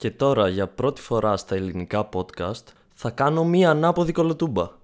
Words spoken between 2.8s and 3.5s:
θα κάνω